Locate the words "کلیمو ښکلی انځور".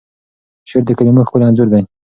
0.97-1.67